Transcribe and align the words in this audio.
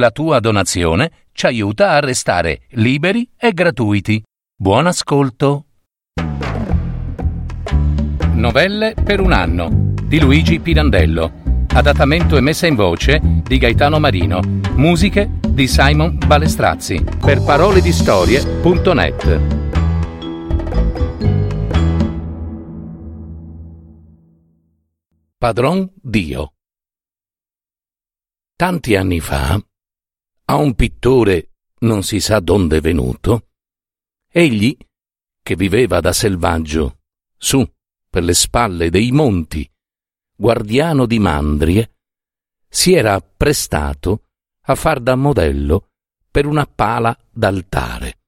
La 0.00 0.10
tua 0.10 0.40
donazione 0.40 1.10
ci 1.32 1.44
aiuta 1.44 1.90
a 1.90 2.00
restare 2.00 2.62
liberi 2.70 3.30
e 3.36 3.52
gratuiti. 3.52 4.22
Buon 4.56 4.86
ascolto. 4.86 5.66
Novelle 8.32 8.94
per 8.94 9.20
un 9.20 9.32
anno 9.32 9.68
di 10.02 10.18
Luigi 10.18 10.58
Pirandello. 10.58 11.66
Adattamento 11.74 12.38
e 12.38 12.40
messa 12.40 12.66
in 12.66 12.76
voce 12.76 13.20
di 13.22 13.58
Gaetano 13.58 13.98
Marino. 13.98 14.40
Musiche 14.74 15.32
di 15.46 15.68
Simon 15.68 16.16
Balestrazzi. 16.16 17.04
Per 17.20 17.42
parole 17.42 17.82
di 17.82 17.92
storie.net. 17.92 19.40
Padron 25.36 25.92
Dio. 25.94 26.54
Tanti 28.56 28.96
anni 28.96 29.20
fa, 29.20 29.62
a 30.50 30.56
un 30.56 30.74
pittore 30.74 31.52
non 31.82 32.02
si 32.02 32.18
sa 32.18 32.40
donde 32.40 32.80
venuto, 32.80 33.50
egli, 34.28 34.76
che 35.40 35.54
viveva 35.54 36.00
da 36.00 36.12
selvaggio, 36.12 37.02
su 37.36 37.64
per 38.08 38.24
le 38.24 38.34
spalle 38.34 38.90
dei 38.90 39.12
monti, 39.12 39.70
guardiano 40.34 41.06
di 41.06 41.20
mandrie, 41.20 41.94
si 42.68 42.94
era 42.94 43.20
prestato 43.20 44.24
a 44.62 44.74
far 44.74 44.98
da 44.98 45.14
modello 45.14 45.90
per 46.28 46.46
una 46.46 46.66
pala 46.66 47.16
d'altare, 47.30 48.18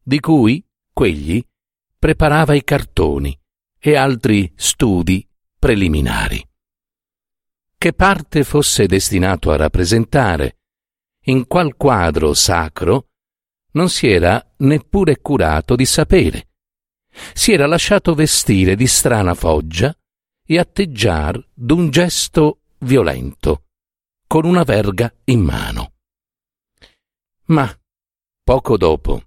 di 0.00 0.20
cui 0.20 0.64
quegli 0.92 1.44
preparava 1.98 2.54
i 2.54 2.62
cartoni 2.62 3.36
e 3.80 3.96
altri 3.96 4.52
studi 4.54 5.28
preliminari. 5.58 6.40
Che 7.76 7.92
parte 7.92 8.44
fosse 8.44 8.86
destinato 8.86 9.50
a 9.50 9.56
rappresentare, 9.56 10.57
in 11.28 11.46
qual 11.46 11.76
quadro 11.76 12.32
sacro, 12.34 13.08
non 13.72 13.88
si 13.90 14.08
era 14.08 14.44
neppure 14.58 15.20
curato 15.20 15.76
di 15.76 15.84
sapere, 15.84 16.48
si 17.32 17.52
era 17.52 17.66
lasciato 17.66 18.14
vestire 18.14 18.74
di 18.74 18.86
strana 18.86 19.34
foggia 19.34 19.94
e 20.46 20.58
atteggiar 20.58 21.46
d'un 21.52 21.90
gesto 21.90 22.60
violento, 22.78 23.64
con 24.26 24.44
una 24.46 24.62
verga 24.62 25.12
in 25.24 25.40
mano. 25.40 25.92
Ma, 27.46 27.78
poco 28.42 28.76
dopo, 28.76 29.22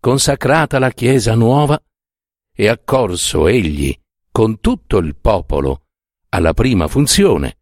consacrata 0.00 0.78
la 0.78 0.90
chiesa 0.90 1.34
nuova, 1.34 1.82
e 2.54 2.68
accorso 2.68 3.48
egli 3.48 3.98
con 4.30 4.60
tutto 4.60 4.98
il 4.98 5.16
popolo 5.16 5.86
alla 6.28 6.52
prima 6.52 6.86
funzione, 6.88 7.60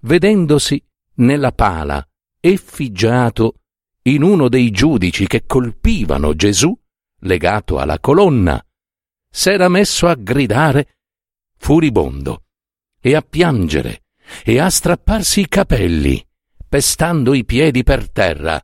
vedendosi 0.00 0.82
nella 1.14 1.52
pala 1.52 2.06
effigiato 2.40 3.60
in 4.02 4.22
uno 4.22 4.48
dei 4.48 4.70
giudici 4.70 5.26
che 5.26 5.44
colpivano 5.46 6.34
Gesù 6.34 6.76
legato 7.20 7.78
alla 7.78 7.98
colonna, 8.00 8.64
s'era 9.30 9.68
messo 9.68 10.08
a 10.08 10.14
gridare 10.14 10.96
furibondo 11.58 12.44
e 13.00 13.14
a 13.14 13.22
piangere 13.22 14.04
e 14.42 14.58
a 14.58 14.70
strapparsi 14.70 15.40
i 15.40 15.48
capelli, 15.48 16.26
pestando 16.68 17.34
i 17.34 17.44
piedi 17.44 17.82
per 17.82 18.10
terra. 18.10 18.62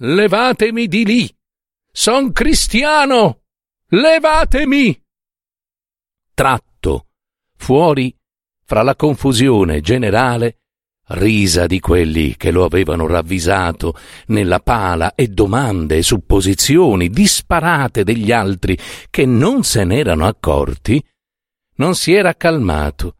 Levatemi 0.00 0.86
di 0.86 1.04
lì! 1.04 1.36
Son 1.90 2.32
cristiano! 2.32 3.44
Levatemi! 3.86 5.02
Tratto, 6.34 7.08
fuori, 7.56 8.14
fra 8.64 8.82
la 8.82 8.94
confusione 8.94 9.80
generale, 9.80 10.60
risa 11.08 11.66
di 11.66 11.80
quelli 11.80 12.36
che 12.36 12.50
lo 12.50 12.64
avevano 12.64 13.06
ravvisato 13.06 13.94
nella 14.26 14.60
pala 14.60 15.14
e 15.14 15.28
domande 15.28 15.98
e 15.98 16.02
supposizioni 16.02 17.08
disparate 17.08 18.04
degli 18.04 18.32
altri 18.32 18.76
che 19.10 19.24
non 19.24 19.62
se 19.62 19.84
n'erano 19.84 20.26
accorti, 20.26 21.02
non 21.76 21.94
si 21.94 22.12
era 22.12 22.34
calmato 22.34 23.16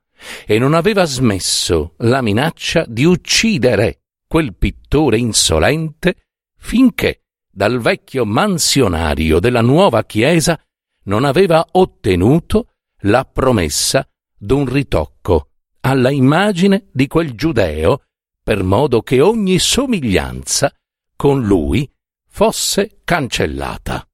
e 0.47 0.59
non 0.59 0.75
aveva 0.75 1.04
smesso 1.04 1.94
la 1.99 2.21
minaccia 2.21 2.84
di 2.88 3.04
uccidere 3.04 4.00
quel 4.26 4.55
pittore 4.55 5.19
insolente 5.19 6.26
finché 6.59 7.22
dal 7.50 7.81
vecchio 7.81 8.25
mansionario 8.25 9.38
della 9.38 9.62
nuova 9.62 10.05
chiesa 10.05 10.60
non 11.05 11.25
aveva 11.25 11.65
ottenuto 11.72 12.72
la 13.03 13.25
promessa 13.25 14.06
d'un 14.37 14.66
ritocco 14.66 15.49
alla 15.81 16.11
immagine 16.11 16.89
di 16.93 17.06
quel 17.06 17.34
giudeo, 17.34 18.05
per 18.43 18.62
modo 18.62 19.03
che 19.03 19.21
ogni 19.21 19.59
somiglianza 19.59 20.72
con 21.16 21.43
lui 21.44 21.91
fosse 22.27 23.00
cancellata. 23.05 24.09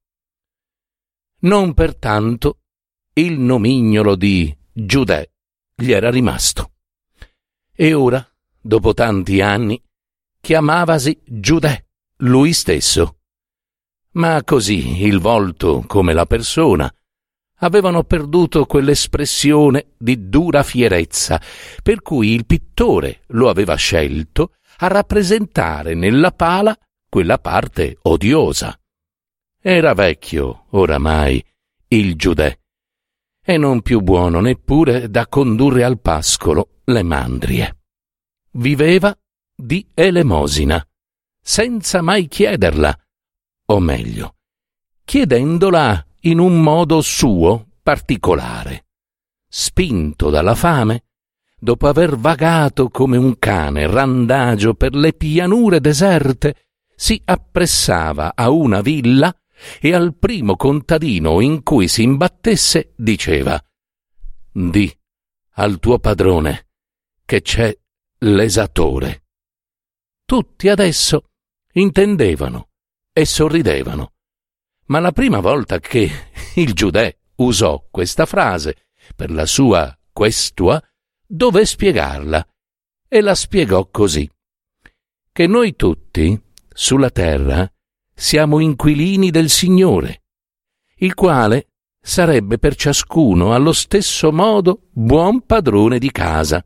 Non 1.41 1.73
pertanto 1.73 2.59
il 3.13 3.39
nomignolo 3.39 4.15
di 4.15 4.55
Giudè 4.71 5.29
gli 5.75 5.91
era 5.91 6.09
rimasto. 6.09 6.71
E 7.71 7.93
ora, 7.93 8.25
dopo 8.59 8.93
tanti 8.93 9.41
anni, 9.41 9.81
chiamavasi 10.41 11.21
Giudè 11.23 11.85
lui 12.17 12.53
stesso. 12.53 13.19
Ma 14.11 14.43
così 14.43 15.03
il 15.03 15.19
volto 15.19 15.83
come 15.85 16.13
la 16.13 16.25
persona 16.25 16.93
avevano 17.59 18.03
perduto 18.03 18.65
quell'espressione 18.65 19.93
di 19.97 20.27
dura 20.27 20.63
fierezza, 20.63 21.41
per 21.81 22.01
cui 22.01 22.33
il 22.33 22.45
pittore 22.45 23.21
lo 23.27 23.49
aveva 23.49 23.75
scelto 23.75 24.53
a 24.77 24.87
rappresentare 24.87 25.93
nella 25.93 26.31
pala 26.31 26.77
quella 27.07 27.37
parte 27.37 27.97
odiosa. 28.01 28.77
Era 29.61 29.93
vecchio, 29.93 30.65
oramai, 30.71 31.43
il 31.87 32.15
Giudè, 32.15 32.59
e 33.41 33.57
non 33.57 33.81
più 33.81 34.01
buono 34.01 34.41
neppure 34.41 35.09
da 35.09 35.27
condurre 35.27 35.83
al 35.83 35.99
pascolo 35.99 36.81
le 36.85 37.03
mandrie. 37.03 37.77
Viveva 38.51 39.15
di 39.55 39.87
elemosina, 39.93 40.85
senza 41.41 42.01
mai 42.01 42.27
chiederla, 42.27 42.95
o 43.67 43.79
meglio, 43.79 44.35
chiedendola 45.03 46.05
in 46.25 46.39
un 46.39 46.61
modo 46.61 47.01
suo 47.01 47.67
particolare. 47.81 48.85
Spinto 49.47 50.29
dalla 50.29 50.55
fame, 50.55 51.05
dopo 51.57 51.87
aver 51.87 52.17
vagato 52.17 52.89
come 52.89 53.17
un 53.17 53.37
cane 53.37 53.87
randagio 53.87 54.73
per 54.73 54.95
le 54.95 55.13
pianure 55.13 55.79
deserte, 55.79 56.69
si 56.95 57.21
appressava 57.23 58.33
a 58.35 58.49
una 58.49 58.81
villa 58.81 59.35
e 59.79 59.93
al 59.93 60.15
primo 60.15 60.55
contadino 60.55 61.39
in 61.41 61.61
cui 61.63 61.87
si 61.87 62.03
imbattesse 62.03 62.93
diceva 62.95 63.61
Di 64.51 64.93
al 65.57 65.79
tuo 65.79 65.99
padrone 65.99 66.67
che 67.23 67.41
c'è 67.41 67.77
l'esatore. 68.19 69.23
Tutti 70.25 70.69
adesso 70.69 71.29
intendevano 71.73 72.69
e 73.13 73.25
sorridevano 73.25 74.14
ma 74.87 74.99
la 74.99 75.11
prima 75.11 75.39
volta 75.39 75.79
che 75.79 76.09
il 76.55 76.73
Giudè 76.73 77.15
usò 77.37 77.85
questa 77.89 78.25
frase 78.25 78.87
per 79.15 79.31
la 79.31 79.45
sua 79.45 79.97
questua, 80.11 80.81
dové 81.25 81.65
spiegarla 81.65 82.47
e 83.07 83.21
la 83.21 83.35
spiegò 83.35 83.87
così. 83.89 84.29
Che 85.31 85.47
noi 85.47 85.75
tutti, 85.75 86.39
sulla 86.69 87.09
terra, 87.09 87.69
siamo 88.13 88.59
inquilini 88.59 89.31
del 89.31 89.49
Signore, 89.49 90.23
il 90.97 91.13
quale 91.13 91.67
sarebbe 91.99 92.59
per 92.59 92.75
ciascuno 92.75 93.53
allo 93.53 93.73
stesso 93.73 94.31
modo 94.31 94.87
buon 94.91 95.41
padrone 95.41 95.97
di 95.99 96.11
casa. 96.11 96.65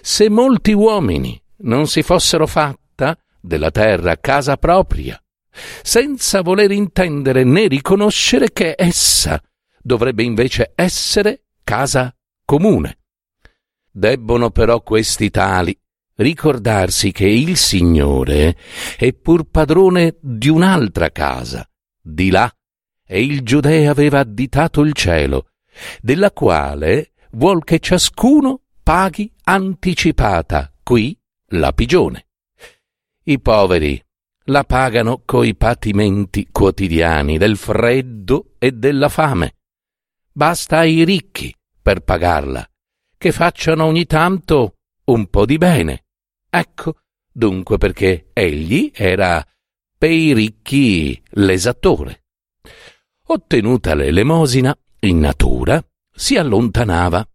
Se 0.00 0.28
molti 0.28 0.72
uomini 0.72 1.40
non 1.58 1.86
si 1.86 2.02
fossero 2.02 2.46
fatta 2.46 3.16
della 3.40 3.70
terra 3.70 4.18
casa 4.18 4.56
propria, 4.56 5.21
senza 5.82 6.42
voler 6.42 6.70
intendere 6.70 7.44
né 7.44 7.68
riconoscere 7.68 8.52
che 8.52 8.74
essa 8.76 9.42
dovrebbe 9.80 10.22
invece 10.22 10.72
essere 10.74 11.44
casa 11.62 12.14
comune. 12.44 12.98
Debbono 13.90 14.50
però 14.50 14.80
questi 14.80 15.30
tali 15.30 15.78
ricordarsi 16.16 17.12
che 17.12 17.26
il 17.26 17.56
Signore 17.56 18.56
è 18.96 19.12
pur 19.12 19.44
padrone 19.44 20.16
di 20.20 20.48
un'altra 20.48 21.10
casa, 21.10 21.68
di 22.00 22.30
là, 22.30 22.50
e 23.06 23.22
il 23.22 23.42
Giudea 23.42 23.90
aveva 23.90 24.20
additato 24.20 24.80
il 24.82 24.92
cielo, 24.92 25.48
della 26.00 26.30
quale 26.30 27.12
vuol 27.32 27.64
che 27.64 27.78
ciascuno 27.78 28.60
paghi 28.82 29.32
anticipata 29.44 30.72
qui 30.82 31.18
la 31.48 31.72
pigione. 31.72 32.26
I 33.24 33.40
poveri 33.40 34.02
la 34.46 34.64
pagano 34.64 35.22
coi 35.24 35.54
patimenti 35.54 36.48
quotidiani 36.50 37.38
del 37.38 37.56
freddo 37.56 38.54
e 38.58 38.72
della 38.72 39.08
fame. 39.08 39.56
Basta 40.32 40.78
ai 40.78 41.04
ricchi 41.04 41.54
per 41.80 42.00
pagarla, 42.00 42.66
che 43.16 43.32
facciano 43.32 43.84
ogni 43.84 44.06
tanto 44.06 44.76
un 45.04 45.26
po' 45.28 45.46
di 45.46 45.58
bene. 45.58 46.04
Ecco 46.48 46.96
dunque 47.30 47.78
perché 47.78 48.30
egli 48.32 48.90
era 48.94 49.44
pei 49.96 50.32
ricchi 50.32 51.20
l'esattore. 51.30 52.24
Ottenuta 53.26 53.94
l'elemosina, 53.94 54.76
in 55.00 55.18
natura, 55.20 55.82
si 56.14 56.36
allontanava 56.36 57.26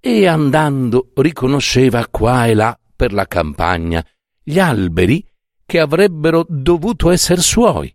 e 0.00 0.26
andando 0.26 1.12
riconosceva 1.14 2.06
qua 2.08 2.46
e 2.46 2.54
là 2.54 2.78
per 2.94 3.12
la 3.12 3.26
campagna 3.26 4.06
gli 4.42 4.58
alberi 4.58 5.26
che 5.66 5.80
avrebbero 5.80 6.44
dovuto 6.48 7.10
essere 7.10 7.40
suoi. 7.40 7.94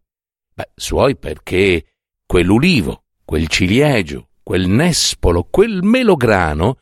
Beh, 0.54 0.72
suoi 0.76 1.18
perché 1.18 1.94
quell'ulivo, 2.26 3.04
quel 3.24 3.48
ciliegio, 3.48 4.30
quel 4.44 4.68
nespolo, 4.68 5.44
quel 5.44 5.84
melograno 5.84 6.80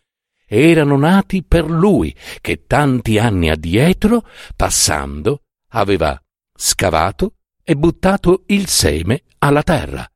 erano 0.48 0.98
nati 0.98 1.44
per 1.44 1.70
lui, 1.70 2.16
che 2.40 2.66
tanti 2.66 3.18
anni 3.18 3.50
addietro, 3.50 4.26
passando, 4.56 5.44
aveva 5.72 6.20
scavato 6.56 7.34
e 7.64 7.76
buttato 7.76 8.44
il 8.48 8.68
seme 8.68 9.24
alla 9.40 9.64
terra. 9.64 10.10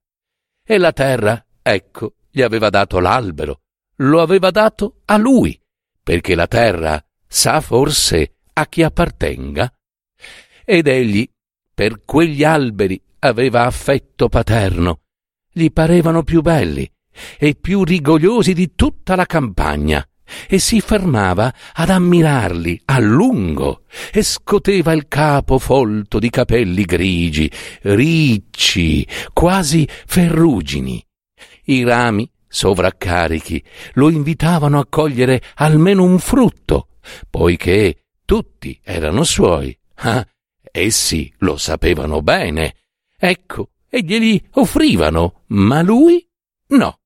E 0.63 0.77
la 0.77 0.93
terra, 0.93 1.45
ecco, 1.61 2.15
gli 2.29 2.41
aveva 2.41 2.69
dato 2.69 2.99
l'albero, 2.99 3.61
lo 3.97 4.21
aveva 4.21 4.51
dato 4.51 5.01
a 5.05 5.17
lui, 5.17 5.59
perché 6.01 6.33
la 6.33 6.47
terra 6.47 7.03
sa 7.27 7.59
forse 7.59 8.37
a 8.53 8.65
chi 8.67 8.83
appartenga. 8.83 9.71
Ed 10.73 10.87
egli, 10.87 11.27
per 11.73 12.05
quegli 12.05 12.45
alberi, 12.45 12.97
aveva 13.19 13.65
affetto 13.65 14.29
paterno, 14.29 15.01
gli 15.51 15.69
parevano 15.69 16.23
più 16.23 16.39
belli 16.39 16.89
e 17.37 17.55
più 17.55 17.83
rigogliosi 17.83 18.53
di 18.53 18.71
tutta 18.73 19.17
la 19.17 19.25
campagna 19.25 20.01
e 20.47 20.59
si 20.59 20.79
fermava 20.79 21.53
ad 21.73 21.89
ammirarli 21.89 22.83
a 22.85 22.99
lungo 22.99 23.81
e 24.13 24.23
scoteva 24.23 24.93
il 24.93 25.09
capo 25.09 25.59
folto 25.59 26.19
di 26.19 26.29
capelli 26.29 26.85
grigi, 26.85 27.51
ricci, 27.81 29.05
quasi 29.33 29.85
ferrugini. 30.05 31.05
I 31.65 31.83
rami, 31.83 32.31
sovraccarichi, 32.47 33.61
lo 33.95 34.09
invitavano 34.09 34.79
a 34.79 34.85
cogliere 34.87 35.41
almeno 35.55 36.05
un 36.05 36.17
frutto, 36.17 36.87
poiché 37.29 38.05
tutti 38.23 38.79
erano 38.81 39.25
suoi. 39.25 39.77
Ah, 40.03 40.25
essi 40.71 41.33
lo 41.39 41.57
sapevano 41.57 42.21
bene. 42.21 42.75
Ecco, 43.17 43.71
e 43.87 44.01
glieli 44.01 44.49
offrivano, 44.53 45.43
ma 45.47 45.81
lui 45.81 46.25
no, 46.67 46.99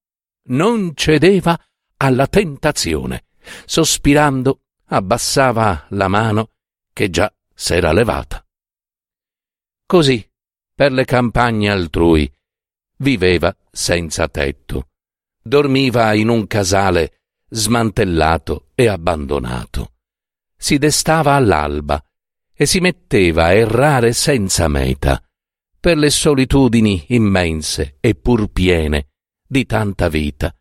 non 0.49 0.91
cedeva 0.95 1.59
alla 1.97 2.27
tentazione. 2.27 3.25
Sospirando, 3.65 4.61
abbassava 4.85 5.85
la 5.89 6.07
mano 6.07 6.51
che 6.93 7.09
già 7.09 7.31
s'era 7.53 7.91
levata. 7.91 8.45
Così, 9.85 10.27
per 10.73 10.91
le 10.91 11.05
campagne 11.05 11.69
altrui, 11.69 12.31
viveva 12.97 13.55
senza 13.71 14.27
tetto. 14.27 14.89
Dormiva 15.41 16.13
in 16.13 16.29
un 16.29 16.47
casale 16.47 17.21
smantellato 17.49 18.69
e 18.75 18.87
abbandonato. 18.87 19.93
Si 20.57 20.77
destava 20.77 21.35
all'alba 21.35 22.03
e 22.55 22.65
si 22.65 22.79
metteva 22.79 23.45
a 23.45 23.53
errare 23.53 24.13
senza 24.13 24.67
meta 24.67 25.21
per 25.79 25.97
le 25.97 26.09
solitudini 26.09 27.05
immense 27.09 27.97
e 27.99 28.15
pur 28.15 28.47
piene 28.47 29.09
di 29.45 29.65
tanta 29.65 30.07
vita 30.09 30.55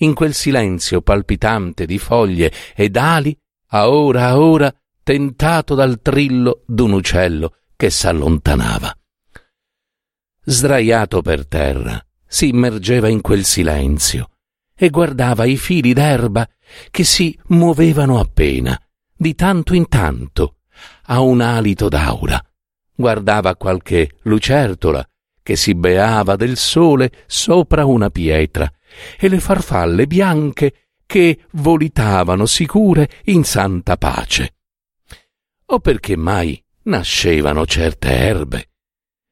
in 0.00 0.14
quel 0.14 0.34
silenzio 0.34 1.02
palpitante 1.02 1.86
di 1.86 1.98
foglie 1.98 2.52
ed 2.74 2.96
ali, 2.96 3.36
a 3.72 3.90
ora 3.90 4.28
a 4.28 4.38
ora 4.38 4.74
tentato 5.02 5.74
dal 5.74 6.00
trillo 6.00 6.62
d'un 6.66 6.92
uccello 6.92 7.56
che 7.76 7.90
s'allontanava. 7.90 8.96
Sdraiato 10.42 11.22
per 11.22 11.46
terra, 11.46 12.02
si 12.26 12.48
immergeva 12.48 13.08
in 13.08 13.20
quel 13.20 13.44
silenzio 13.44 14.30
e 14.74 14.88
guardava 14.88 15.44
i 15.44 15.56
fili 15.56 15.92
d'erba 15.92 16.48
che 16.90 17.04
si 17.04 17.38
muovevano 17.48 18.18
appena, 18.18 18.80
di 19.14 19.34
tanto 19.34 19.74
in 19.74 19.88
tanto, 19.88 20.59
a 21.10 21.20
un 21.20 21.40
alito 21.40 21.88
d'aura. 21.88 22.42
Guardava 22.94 23.56
qualche 23.56 24.18
lucertola 24.22 25.06
che 25.42 25.56
si 25.56 25.74
beava 25.74 26.36
del 26.36 26.56
sole 26.56 27.24
sopra 27.26 27.84
una 27.84 28.10
pietra 28.10 28.70
e 29.18 29.28
le 29.28 29.40
farfalle 29.40 30.06
bianche 30.06 30.88
che 31.06 31.46
volitavano 31.52 32.46
sicure 32.46 33.08
in 33.24 33.44
santa 33.44 33.96
pace. 33.96 34.54
O 35.66 35.80
perché 35.80 36.16
mai 36.16 36.62
nascevano 36.84 37.66
certe 37.66 38.10
erbe? 38.10 38.70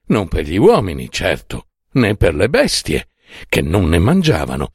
Non 0.07 0.29
per 0.29 0.45
gli 0.45 0.57
uomini, 0.57 1.11
certo, 1.11 1.69
né 1.93 2.17
per 2.17 2.35
le 2.35 2.49
bestie, 2.49 3.09
che 3.49 3.61
non 3.61 3.89
ne 3.89 3.99
mangiavano. 3.99 4.75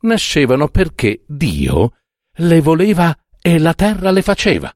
Nascevano 0.00 0.68
perché 0.68 1.24
Dio 1.26 1.94
le 2.34 2.60
voleva 2.60 3.16
e 3.40 3.58
la 3.58 3.74
terra 3.74 4.10
le 4.10 4.22
faceva, 4.22 4.72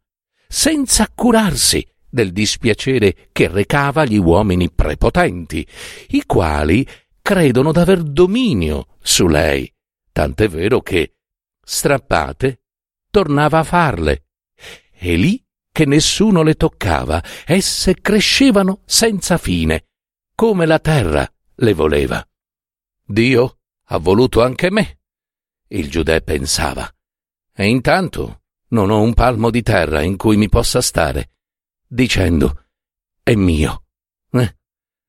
senza 0.53 1.09
curarsi 1.15 1.87
del 2.09 2.33
dispiacere 2.33 3.29
che 3.31 3.47
recava 3.47 4.01
agli 4.01 4.17
uomini 4.17 4.69
prepotenti, 4.69 5.65
i 6.09 6.25
quali 6.27 6.85
credono 7.23 7.71
d'aver 7.71 8.03
dominio 8.03 8.97
su 9.01 9.29
lei, 9.29 9.73
tant'è 10.11 10.49
vero 10.49 10.81
che, 10.81 11.15
strappate, 11.63 12.63
tornava 13.13 13.61
a 13.61 13.65
farle. 13.65 14.25
E 14.93 15.15
lì 15.15 15.41
che 15.71 15.85
nessuno 15.85 16.43
le 16.43 16.55
toccava, 16.55 17.23
esse 17.47 18.01
crescevano 18.01 18.83
senza 18.87 19.39
fine, 19.39 19.87
come 20.35 20.67
la 20.67 20.81
terra 20.81 21.33
le 21.55 21.75
voleva. 21.75 22.29
Dio 23.07 23.59
ha 23.85 23.99
voluto 23.99 24.43
anche 24.43 24.69
me, 24.73 24.99
il 25.69 25.89
Giudè 25.89 26.23
pensava. 26.23 26.93
E 27.55 27.67
intanto 27.69 28.40
non 28.71 28.91
ho 28.91 29.01
un 29.01 29.15
palmo 29.15 29.51
di 29.51 29.63
terra 29.63 30.03
in 30.03 30.17
cui 30.17 30.37
mi 30.37 30.49
possa 30.49 30.81
stare, 30.81 31.33
dicendo, 31.87 32.67
è 33.23 33.35
mio. 33.35 33.85
Eh, 34.31 34.57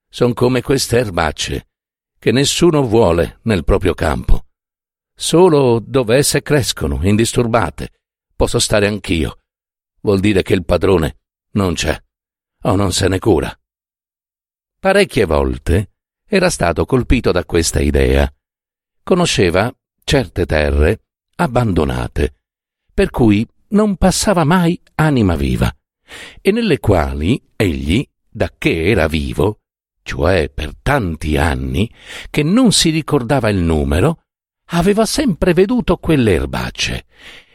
son 0.10 0.34
come 0.34 0.62
queste 0.62 0.98
erbacce 0.98 1.68
che 2.18 2.32
nessuno 2.32 2.84
vuole 2.84 3.40
nel 3.44 3.64
proprio 3.64 3.94
campo. 3.94 4.46
Solo 5.16 5.80
dove 5.80 6.18
esse 6.18 6.42
crescono, 6.42 7.00
indisturbate, 7.02 8.02
posso 8.36 8.60
stare 8.60 8.88
anch'io. 8.88 9.40
Vuol 10.02 10.20
dire 10.20 10.42
che 10.42 10.54
il 10.54 10.66
padrone 10.66 11.20
non 11.52 11.74
c'è, 11.74 12.00
o 12.64 12.76
non 12.76 12.92
se 12.92 13.08
ne 13.08 13.20
cura. 13.20 13.56
Parecchie 14.80 15.26
volte 15.26 15.94
era 16.28 16.50
stato 16.50 16.86
colpito 16.86 17.32
da 17.32 17.46
questa 17.46 17.80
idea. 17.80 18.32
Conosceva 19.04 19.72
certe 20.04 20.46
terre 20.46 21.04
abbandonate, 21.36 22.41
per 23.02 23.10
cui 23.10 23.44
non 23.70 23.96
passava 23.96 24.44
mai 24.44 24.80
anima 24.94 25.36
viva, 25.36 25.76
e 26.40 26.52
nelle 26.52 26.78
quali 26.78 27.42
egli, 27.56 28.08
da 28.30 28.52
che 28.56 28.92
era 28.92 29.08
vivo, 29.08 29.62
cioè 30.04 30.52
per 30.52 30.74
tanti 30.84 31.36
anni, 31.36 31.92
che 32.30 32.44
non 32.44 32.72
si 32.72 32.92
ricordava 32.92 33.50
il 33.50 33.58
numero, 33.58 34.20
aveva 34.74 35.08
sempre 35.08 35.54
veduto 35.54 35.98
quelle 35.98 36.34
erbacce, 36.34 37.06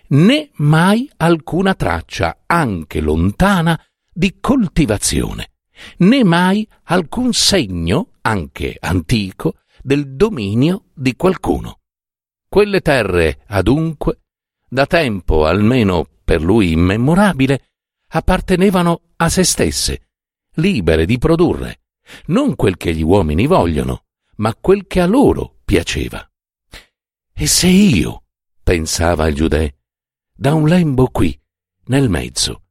né 0.08 0.50
mai 0.54 1.08
alcuna 1.18 1.74
traccia, 1.74 2.42
anche 2.46 3.00
lontana, 3.00 3.80
di 4.12 4.38
coltivazione, 4.40 5.50
né 5.98 6.24
mai 6.24 6.68
alcun 6.86 7.32
segno, 7.32 8.14
anche 8.22 8.76
antico, 8.80 9.58
del 9.80 10.16
dominio 10.16 10.86
di 10.92 11.14
qualcuno. 11.14 11.78
Quelle 12.48 12.80
terre, 12.80 13.44
adunque, 13.46 14.22
da 14.68 14.86
tempo 14.86 15.46
almeno 15.46 16.06
per 16.24 16.42
lui 16.42 16.72
immemorabile, 16.72 17.68
appartenevano 18.08 19.02
a 19.16 19.28
se 19.28 19.44
stesse, 19.44 20.08
libere 20.54 21.06
di 21.06 21.18
produrre, 21.18 21.80
non 22.26 22.54
quel 22.56 22.76
che 22.76 22.94
gli 22.94 23.02
uomini 23.02 23.46
vogliono, 23.46 24.04
ma 24.36 24.54
quel 24.54 24.86
che 24.86 25.00
a 25.00 25.06
loro 25.06 25.58
piaceva. 25.64 26.28
E 27.32 27.46
se 27.46 27.68
io, 27.68 28.24
pensava 28.62 29.26
il 29.28 29.34
giudè, 29.34 29.72
da 30.34 30.54
un 30.54 30.66
lembo 30.66 31.08
qui, 31.08 31.38
nel 31.86 32.08
mezzo, 32.08 32.62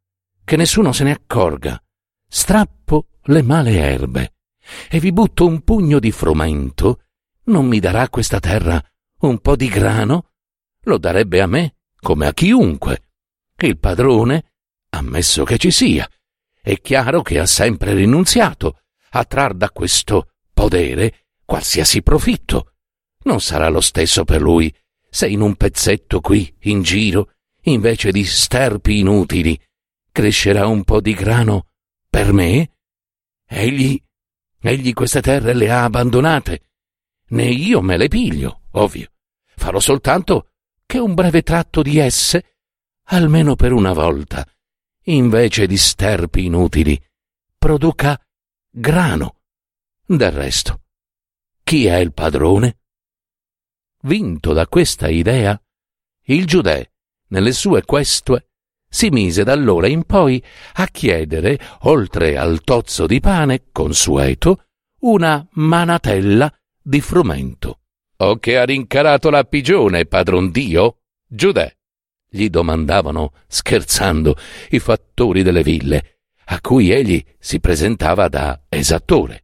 che 0.44 0.56
nessuno 0.56 0.92
se 0.92 1.04
ne 1.04 1.12
accorga, 1.12 1.82
strappo 2.28 3.08
le 3.24 3.42
male 3.42 3.80
erbe 3.80 4.34
e 4.90 5.00
vi 5.00 5.12
butto 5.12 5.46
un 5.46 5.64
pugno 5.64 6.00
di 6.00 6.12
frumento, 6.12 7.04
non 7.46 7.66
mi 7.68 7.80
darà 7.80 8.10
questa 8.10 8.40
terra 8.40 8.84
un 9.20 9.40
po' 9.40 9.56
di 9.56 9.68
grano? 9.68 10.32
Lo 10.82 10.98
darebbe 10.98 11.42
a 11.42 11.48
me, 11.48 11.75
come 12.06 12.28
a 12.28 12.34
chiunque. 12.34 13.02
Il 13.58 13.80
padrone, 13.80 14.52
ammesso 14.90 15.44
che 15.44 15.58
ci 15.58 15.72
sia, 15.72 16.08
è 16.62 16.80
chiaro 16.80 17.24
che 17.24 17.40
ha 17.40 17.48
sempre 17.48 17.96
rinunziato 17.96 18.82
a 19.10 19.26
trar 19.26 19.56
da 19.56 19.72
questo 19.72 20.34
podere 20.54 21.26
qualsiasi 21.44 22.04
profitto. 22.04 22.74
Non 23.24 23.42
sarà 23.42 23.70
lo 23.70 23.82
stesso 23.82 24.24
per 24.24 24.40
lui 24.40 24.72
se 25.10 25.28
in 25.28 25.42
un 25.42 25.56
pezzetto 25.56 26.22
qui, 26.22 26.56
in 26.66 26.84
giro, 26.84 27.32
invece 27.64 28.12
di 28.12 28.24
sterpi 28.24 29.00
inutili, 29.00 29.60
crescerà 30.12 30.68
un 30.68 30.84
po' 30.84 31.02
di 31.02 31.16
grano 31.16 31.70
per 32.08 32.34
me? 32.34 32.70
Egli, 33.48 34.00
egli 34.62 34.94
queste 34.94 35.22
terre 35.22 35.56
le 35.56 35.72
ha 35.72 35.86
abbandonate, 35.86 36.70
né 37.30 37.46
io 37.46 37.82
me 37.82 37.98
le 37.98 38.10
piglio, 38.10 38.62
ovvio. 38.74 39.10
Farò 39.56 39.80
soltanto 39.80 40.50
che 40.86 40.98
un 41.00 41.14
breve 41.14 41.42
tratto 41.42 41.82
di 41.82 41.98
esse, 41.98 42.58
almeno 43.06 43.56
per 43.56 43.72
una 43.72 43.94
volta, 43.94 44.48
invece 45.04 45.68
di 45.68 45.78
sterpi 45.78 46.46
inutili, 46.46 47.02
produca 47.58 48.20
grano. 48.70 49.42
Del 50.06 50.32
resto, 50.32 50.82
chi 51.64 51.88
è 51.88 51.96
il 51.98 52.14
padrone? 52.14 52.80
Vinto 54.02 54.54
da 54.54 54.68
questa 54.68 55.10
idea, 55.10 55.60
il 56.26 56.46
Giudè, 56.46 56.88
nelle 57.30 57.52
sue 57.54 57.84
questue, 57.84 58.50
si 58.88 59.10
mise 59.10 59.44
da 59.44 59.52
allora 59.52 59.88
in 59.88 60.04
poi 60.04 60.42
a 60.74 60.86
chiedere, 60.88 61.60
oltre 61.82 62.38
al 62.38 62.62
tozzo 62.62 63.08
di 63.08 63.20
pane 63.20 63.70
consueto, 63.72 64.68
una 65.00 65.46
manatella 65.54 66.54
di 66.82 67.02
frumento. 67.02 67.80
O 68.28 68.38
che 68.38 68.58
ha 68.58 68.66
rincarato 68.66 69.30
la 69.30 69.44
pigione, 69.44 70.08
padron 70.08 70.50
Dio? 70.50 71.02
Giudè, 71.28 71.72
gli 72.28 72.50
domandavano, 72.50 73.34
scherzando, 73.46 74.36
i 74.70 74.80
fattori 74.80 75.44
delle 75.44 75.62
ville, 75.62 76.22
a 76.46 76.60
cui 76.60 76.90
egli 76.90 77.24
si 77.38 77.60
presentava 77.60 78.28
da 78.28 78.64
esattore. 78.68 79.44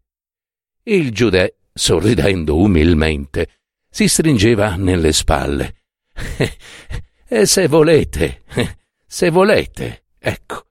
Il 0.82 1.12
Giudè, 1.12 1.54
sorridendo 1.72 2.58
umilmente, 2.58 3.60
si 3.88 4.08
stringeva 4.08 4.76
nelle 4.78 5.14
spalle. 5.14 5.84
e 7.28 7.46
se 7.46 7.68
volete, 7.68 8.42
se 9.06 9.30
volete, 9.30 10.06
ecco. 10.18 10.66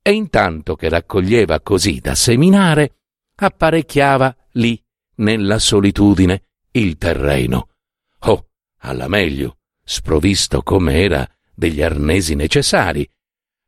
E 0.00 0.12
intanto 0.12 0.76
che 0.76 0.88
raccoglieva 0.88 1.60
così 1.60 2.00
da 2.00 2.14
seminare, 2.14 3.00
apparecchiava 3.34 4.34
lì, 4.52 4.82
nella 5.16 5.58
solitudine, 5.58 6.44
il 6.76 6.96
terreno. 6.96 7.68
Oh, 8.20 8.48
alla 8.78 9.08
meglio, 9.08 9.58
sprovvisto 9.84 10.62
come 10.62 11.02
era 11.02 11.28
degli 11.54 11.82
arnesi 11.82 12.34
necessari. 12.34 13.08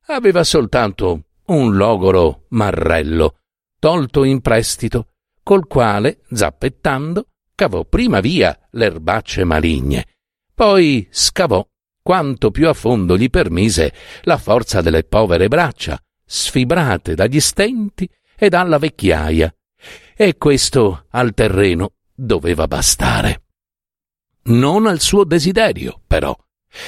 Aveva 0.06 0.44
soltanto 0.44 1.24
un 1.46 1.76
logoro 1.76 2.46
marrello, 2.50 3.38
tolto 3.78 4.24
in 4.24 4.40
prestito, 4.40 5.08
col 5.42 5.66
quale, 5.66 6.22
zappettando, 6.30 7.28
cavò 7.54 7.84
prima 7.84 8.20
via 8.20 8.58
le 8.70 8.86
erbacce 8.86 9.44
maligne, 9.44 10.06
poi 10.54 11.06
scavò 11.10 11.66
quanto 12.02 12.50
più 12.50 12.68
a 12.68 12.72
fondo 12.72 13.16
gli 13.16 13.30
permise 13.30 13.92
la 14.22 14.36
forza 14.36 14.80
delle 14.80 15.04
povere 15.04 15.48
braccia, 15.48 16.00
sfibrate 16.24 17.14
dagli 17.14 17.40
stenti 17.40 18.08
e 18.36 18.48
dalla 18.48 18.78
vecchiaia. 18.78 19.54
E 20.16 20.36
questo 20.36 21.06
al 21.10 21.34
terreno 21.34 21.92
doveva 22.16 22.66
bastare. 22.66 23.42
Non 24.44 24.86
al 24.86 25.00
suo 25.00 25.24
desiderio, 25.24 26.00
però, 26.06 26.36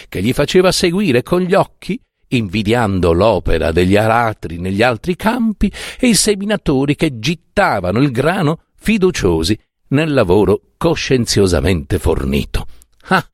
che 0.08 0.22
gli 0.22 0.32
faceva 0.32 0.72
seguire 0.72 1.22
con 1.22 1.40
gli 1.42 1.54
occhi, 1.54 2.00
invidiando 2.28 3.12
l'opera 3.12 3.72
degli 3.72 3.96
aratri 3.96 4.58
negli 4.58 4.82
altri 4.82 5.16
campi 5.16 5.72
e 5.98 6.08
i 6.08 6.14
seminatori 6.14 6.94
che 6.94 7.18
gittavano 7.18 8.00
il 8.00 8.10
grano 8.10 8.64
fiduciosi 8.76 9.58
nel 9.88 10.12
lavoro 10.12 10.72
coscienziosamente 10.76 11.98
fornito. 11.98 12.66
Ah, 13.08 13.26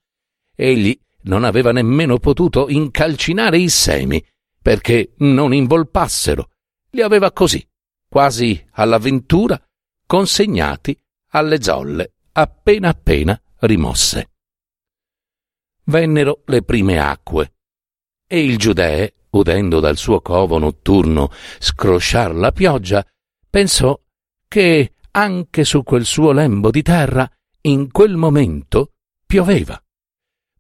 egli 0.55 0.99
non 1.23 1.45
aveva 1.45 1.73
nemmeno 1.73 2.19
potuto 2.19 2.69
incalcinare 2.69 3.59
i 3.59 3.69
semi, 3.69 4.25
perché 4.61 5.13
non 5.19 5.53
involpassero. 5.53 6.51
Li 6.91 7.03
aveva 7.03 7.33
così, 7.33 7.67
quasi 8.09 8.65
all'avventura, 8.73 9.61
consegnati 10.07 10.97
alle 11.35 11.63
zolle 11.63 12.13
appena 12.33 12.89
appena 12.89 13.41
rimosse. 13.61 14.31
Vennero 15.85 16.43
le 16.47 16.63
prime 16.63 16.99
acque, 16.99 17.53
e 18.27 18.43
il 18.43 18.57
Giudee, 18.57 19.15
udendo 19.31 19.81
dal 19.81 19.97
suo 19.97 20.21
covo 20.21 20.59
notturno 20.59 21.31
scrosciar 21.59 22.35
la 22.35 22.53
pioggia, 22.53 23.05
pensò 23.51 23.99
che 24.49 24.95
anche 25.11 25.65
su 25.65 25.83
quel 25.83 26.05
suo 26.05 26.33
lembo 26.33 26.71
di 26.71 26.83
terra, 26.83 27.29
in 27.63 27.91
quel 27.91 28.17
momento, 28.17 28.93
pioveva. 29.27 29.81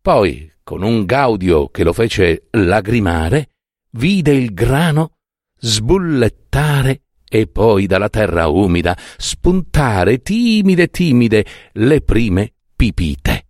Poi, 0.00 0.52
con 0.62 0.82
un 0.82 1.04
gaudio 1.04 1.68
che 1.68 1.84
lo 1.84 1.92
fece 1.92 2.48
lagrimare, 2.50 3.50
vide 3.90 4.32
il 4.32 4.52
grano 4.52 5.16
sbullettare 5.58 7.02
e 7.34 7.48
poi 7.48 7.86
dalla 7.86 8.08
terra 8.08 8.46
umida 8.46 8.96
spuntare 9.16 10.22
timide 10.22 10.86
timide 10.86 11.44
le 11.72 12.00
prime 12.00 12.54
pipite. 12.76 13.48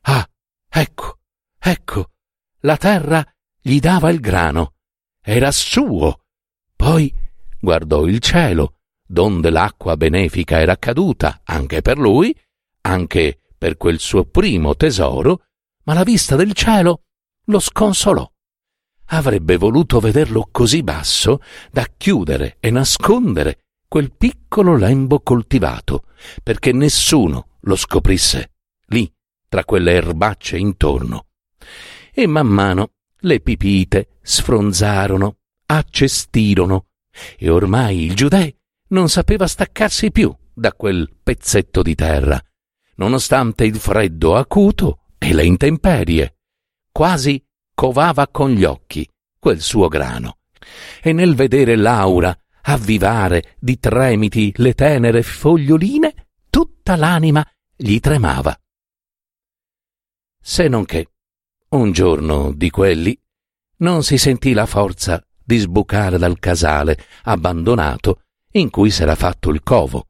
Ah, 0.00 0.28
ecco, 0.68 1.18
ecco, 1.56 2.10
la 2.62 2.76
terra 2.76 3.24
gli 3.60 3.78
dava 3.78 4.10
il 4.10 4.18
grano. 4.18 4.72
Era 5.22 5.52
suo. 5.52 6.24
Poi 6.74 7.14
guardò 7.60 8.04
il 8.06 8.18
cielo 8.18 8.78
donde 9.06 9.50
l'acqua 9.50 9.96
benefica 9.96 10.58
era 10.58 10.76
caduta 10.76 11.42
anche 11.44 11.82
per 11.82 11.98
lui, 11.98 12.36
anche 12.80 13.42
per 13.56 13.76
quel 13.76 14.00
suo 14.00 14.24
primo 14.24 14.74
tesoro, 14.74 15.44
ma 15.84 15.94
la 15.94 16.02
vista 16.02 16.34
del 16.34 16.52
cielo 16.52 17.04
lo 17.44 17.60
sconsolò. 17.60 18.28
Avrebbe 19.12 19.56
voluto 19.56 19.98
vederlo 19.98 20.48
così 20.50 20.82
basso 20.82 21.40
da 21.70 21.86
chiudere 21.96 22.56
e 22.60 22.70
nascondere 22.70 23.64
quel 23.88 24.12
piccolo 24.12 24.76
lembo 24.76 25.20
coltivato, 25.20 26.04
perché 26.44 26.72
nessuno 26.72 27.56
lo 27.62 27.74
scoprisse 27.74 28.52
lì, 28.86 29.12
tra 29.48 29.64
quelle 29.64 29.94
erbacce 29.94 30.58
intorno. 30.58 31.26
E 32.12 32.26
man 32.28 32.46
mano 32.46 32.92
le 33.22 33.40
pipite 33.40 34.18
sfronzarono, 34.22 35.38
accestirono, 35.66 36.86
e 37.36 37.50
ormai 37.50 38.04
il 38.04 38.14
Giudè 38.14 38.54
non 38.90 39.08
sapeva 39.08 39.48
staccarsi 39.48 40.12
più 40.12 40.32
da 40.52 40.72
quel 40.72 41.10
pezzetto 41.20 41.82
di 41.82 41.96
terra, 41.96 42.40
nonostante 42.94 43.64
il 43.64 43.76
freddo 43.76 44.36
acuto 44.36 45.06
e 45.18 45.34
le 45.34 45.44
intemperie. 45.44 46.36
Quasi 46.92 47.44
covava 47.80 48.28
con 48.28 48.50
gli 48.50 48.64
occhi 48.64 49.08
quel 49.38 49.62
suo 49.62 49.88
grano. 49.88 50.40
E 51.00 51.14
nel 51.14 51.34
vedere 51.34 51.76
Laura 51.76 52.38
avvivare 52.64 53.56
di 53.58 53.78
tremiti 53.78 54.52
le 54.56 54.74
tenere 54.74 55.22
foglioline, 55.22 56.28
tutta 56.50 56.94
l'anima 56.94 57.42
gli 57.74 57.98
tremava. 57.98 58.54
Se 60.42 60.68
non 60.68 60.84
che, 60.84 61.12
un 61.70 61.92
giorno 61.92 62.52
di 62.52 62.68
quelli, 62.68 63.18
non 63.78 64.02
si 64.02 64.18
sentì 64.18 64.52
la 64.52 64.66
forza 64.66 65.24
di 65.42 65.56
sbucare 65.56 66.18
dal 66.18 66.38
casale 66.38 67.02
abbandonato 67.22 68.24
in 68.52 68.68
cui 68.68 68.90
s'era 68.90 69.14
fatto 69.14 69.48
il 69.48 69.62
covo. 69.62 70.08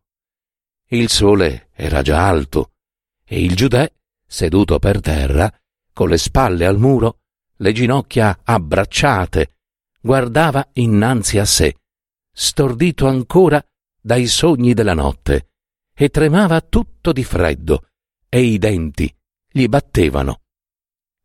Il 0.89 1.09
sole 1.09 1.69
era 1.73 2.03
già 2.03 2.27
alto 2.27 2.73
e 3.25 3.41
il 3.41 3.55
Giudè, 3.55 3.89
seduto 4.27 4.81
per 4.81 5.01
terra, 5.01 5.49
con 5.93 6.09
le 6.09 6.19
spalle 6.19 6.67
al 6.67 6.77
muro, 6.77 7.20
le 7.61 7.73
ginocchia 7.73 8.41
abbracciate, 8.43 9.57
guardava 10.01 10.67
innanzi 10.75 11.39
a 11.39 11.45
sé, 11.45 11.77
stordito 12.33 13.07
ancora 13.07 13.65
dai 14.01 14.27
sogni 14.27 14.73
della 14.75 14.95
notte, 14.95 15.51
e 15.95 16.09
tremava 16.09 16.61
tutto 16.63 17.13
di 17.13 17.23
freddo, 17.23 17.89
e 18.29 18.41
i 18.41 18.59
denti 18.59 19.15
gli 19.51 19.67
battevano. 19.67 20.41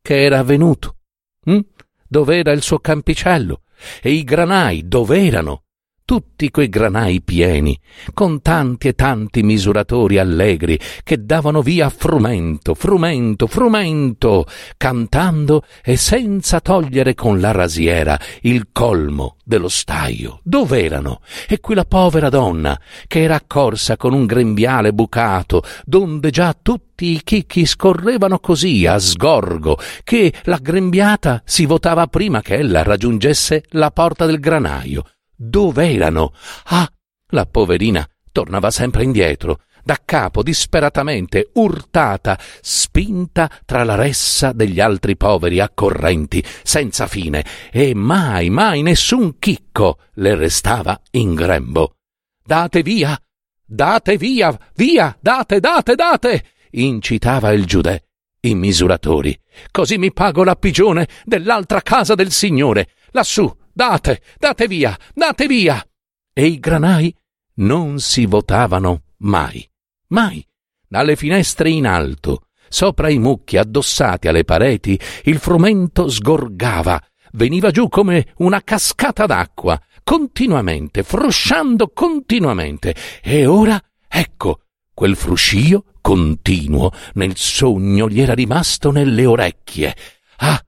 Che 0.01 0.23
era 0.23 0.39
avvenuto? 0.39 0.97
Hm? 1.45 1.59
Dov'era 2.07 2.51
il 2.51 2.61
suo 2.61 2.79
campicello? 2.79 3.63
E 4.01 4.11
i 4.11 4.23
granai 4.23 4.87
dov'erano? 4.87 5.64
Tutti 6.05 6.51
quei 6.51 6.69
granai 6.69 7.23
pieni, 7.23 7.77
con 8.13 8.43
tanti 8.43 8.89
e 8.89 8.93
tanti 8.93 9.41
misuratori 9.41 10.19
allegri 10.19 10.79
che 11.03 11.25
davano 11.25 11.63
via 11.63 11.89
frumento, 11.89 12.75
frumento, 12.75 13.47
frumento, 13.47 14.45
cantando 14.77 15.63
e 15.83 15.97
senza 15.97 16.59
togliere 16.59 17.15
con 17.15 17.39
la 17.39 17.51
rasiera 17.51 18.19
il 18.41 18.67
colmo 18.71 19.37
dello 19.43 19.67
staio. 19.67 20.41
Dov'erano? 20.43 21.21
E 21.47 21.59
quella 21.59 21.85
povera 21.85 22.29
donna 22.29 22.79
che 23.07 23.23
era 23.23 23.35
accorsa 23.35 23.97
con 23.97 24.13
un 24.13 24.27
grembiale 24.27 24.93
bucato, 24.93 25.63
donde 25.85 26.29
già 26.29 26.55
tutti 26.59 27.13
i 27.13 27.21
chicchi 27.23 27.65
scorrevano 27.65 28.37
così 28.37 28.85
a 28.85 28.99
sgorgo 28.99 29.79
che 30.03 30.31
la 30.43 30.59
grembiata 30.61 31.41
si 31.45 31.65
votava 31.65 32.05
prima 32.05 32.41
che 32.41 32.57
ella 32.57 32.83
raggiungesse 32.83 33.63
la 33.69 33.89
porta 33.89 34.27
del 34.27 34.39
granaio 34.39 35.03
Dov'erano? 35.35 36.33
Ah, 36.65 36.89
la 37.29 37.45
poverina 37.45 38.07
tornava 38.31 38.71
sempre 38.71 39.03
indietro, 39.03 39.61
da 39.83 39.99
capo 40.03 40.41
disperatamente, 40.41 41.51
urtata, 41.53 42.39
spinta 42.61 43.49
tra 43.65 43.83
la 43.83 43.95
ressa 43.95 44.51
degli 44.51 44.79
altri 44.79 45.15
poveri 45.15 45.59
accorrenti, 45.59 46.43
senza 46.63 47.07
fine, 47.07 47.45
e 47.71 47.93
mai, 47.93 48.49
mai 48.49 48.81
nessun 48.81 49.37
chicco 49.37 49.99
le 50.15 50.35
restava 50.35 50.99
in 51.11 51.35
grembo. 51.35 51.97
Date 52.43 52.81
via, 52.81 53.17
date 53.63 54.17
via, 54.17 54.57
via, 54.75 55.15
date, 55.19 55.59
date, 55.59 55.95
date, 55.95 56.45
incitava 56.71 57.51
il 57.51 57.65
giudè 57.65 58.01
i 58.45 58.55
misuratori. 58.55 59.37
Così 59.71 59.97
mi 59.97 60.13
pago 60.13 60.43
la 60.43 60.55
pigione 60.55 61.07
dell'altra 61.23 61.81
casa 61.81 62.15
del 62.15 62.31
Signore. 62.31 62.89
Lassù, 63.11 63.51
date, 63.75 64.21
date 64.39 64.67
via, 64.67 64.97
date 65.13 65.47
via. 65.47 65.85
E 66.33 66.45
i 66.45 66.59
granai 66.59 67.13
non 67.55 67.99
si 67.99 68.25
votavano 68.25 69.03
mai, 69.17 69.69
mai. 70.07 70.45
Dalle 70.87 71.17
finestre 71.17 71.69
in 71.69 71.85
alto, 71.85 72.47
sopra 72.69 73.09
i 73.09 73.19
mucchi 73.19 73.57
addossati 73.57 74.29
alle 74.29 74.45
pareti, 74.45 74.97
il 75.23 75.39
frumento 75.39 76.07
sgorgava, 76.07 77.01
veniva 77.33 77.69
giù 77.71 77.89
come 77.89 78.33
una 78.37 78.61
cascata 78.63 79.25
d'acqua, 79.25 79.79
continuamente, 80.03 81.03
frusciando 81.03 81.89
continuamente. 81.89 82.95
E 83.21 83.45
ora, 83.45 83.81
ecco, 84.07 84.61
quel 84.93 85.17
fruscio 85.17 85.83
continuo 85.99 86.93
nel 87.15 87.35
sogno 87.35 88.07
gli 88.07 88.21
era 88.21 88.33
rimasto 88.33 88.91
nelle 88.91 89.25
orecchie. 89.25 89.93
Ah, 90.37 90.63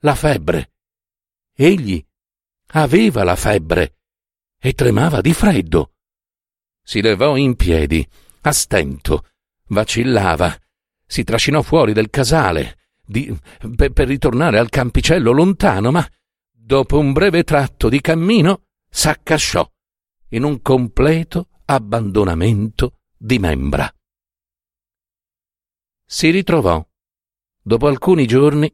la 0.00 0.14
febbre. 0.14 0.70
Egli 1.58 2.04
aveva 2.72 3.24
la 3.24 3.34
febbre 3.34 3.96
e 4.60 4.74
tremava 4.74 5.22
di 5.22 5.32
freddo. 5.32 5.94
Si 6.82 7.00
levò 7.00 7.34
in 7.36 7.56
piedi, 7.56 8.06
a 8.42 8.52
stento, 8.52 9.28
vacillava, 9.68 10.54
si 11.06 11.24
trascinò 11.24 11.62
fuori 11.62 11.94
del 11.94 12.10
casale 12.10 12.90
di, 13.02 13.34
per, 13.74 13.92
per 13.92 14.06
ritornare 14.06 14.58
al 14.58 14.68
campicello 14.68 15.32
lontano, 15.32 15.90
ma 15.90 16.06
dopo 16.50 16.98
un 16.98 17.14
breve 17.14 17.42
tratto 17.42 17.88
di 17.88 18.02
cammino 18.02 18.66
s'accasciò 18.90 19.66
in 20.30 20.42
un 20.42 20.60
completo 20.60 21.48
abbandonamento 21.64 22.98
di 23.16 23.38
membra. 23.38 23.90
Si 26.04 26.28
ritrovò, 26.28 26.86
dopo 27.62 27.86
alcuni 27.86 28.26
giorni, 28.26 28.72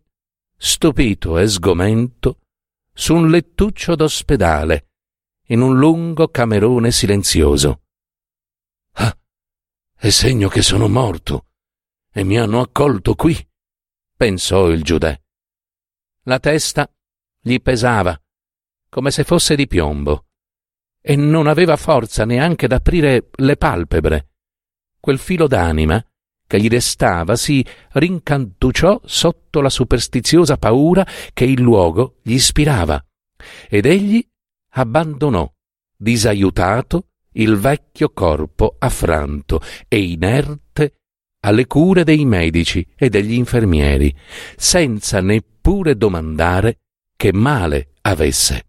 stupito 0.56 1.38
e 1.38 1.46
sgomento, 1.46 2.41
su 2.92 3.14
un 3.14 3.30
lettuccio 3.30 3.94
d'ospedale, 3.94 4.90
in 5.46 5.60
un 5.60 5.78
lungo 5.78 6.28
camerone 6.28 6.90
silenzioso. 6.90 7.82
Ah, 8.92 9.16
è 9.94 10.10
segno 10.10 10.48
che 10.48 10.62
sono 10.62 10.88
morto 10.88 11.46
e 12.12 12.24
mi 12.24 12.38
hanno 12.38 12.60
accolto 12.60 13.14
qui, 13.14 13.36
pensò 14.16 14.68
il 14.68 14.82
giudè. 14.82 15.20
La 16.24 16.38
testa 16.38 16.90
gli 17.40 17.60
pesava, 17.60 18.20
come 18.88 19.10
se 19.10 19.24
fosse 19.24 19.56
di 19.56 19.66
piombo, 19.66 20.26
e 21.00 21.16
non 21.16 21.46
aveva 21.46 21.76
forza 21.76 22.24
neanche 22.24 22.68
d'aprire 22.68 23.30
le 23.30 23.56
palpebre. 23.56 24.28
Quel 25.00 25.18
filo 25.18 25.48
d'anima 25.48 26.04
che 26.52 26.60
gli 26.60 26.68
restava 26.68 27.34
si 27.34 27.64
rincantucciò 27.92 29.00
sotto 29.06 29.62
la 29.62 29.70
superstiziosa 29.70 30.58
paura 30.58 31.06
che 31.32 31.46
il 31.46 31.62
luogo 31.62 32.18
gli 32.20 32.34
ispirava, 32.34 33.02
ed 33.70 33.86
egli 33.86 34.22
abbandonò, 34.74 35.50
disaiutato, 35.96 37.06
il 37.36 37.56
vecchio 37.56 38.10
corpo 38.10 38.76
affranto 38.78 39.62
e 39.88 40.02
inerte 40.02 40.96
alle 41.40 41.66
cure 41.66 42.04
dei 42.04 42.26
medici 42.26 42.86
e 42.96 43.08
degli 43.08 43.32
infermieri, 43.32 44.14
senza 44.54 45.22
neppure 45.22 45.96
domandare 45.96 46.80
che 47.16 47.32
male 47.32 47.92
avesse. 48.02 48.66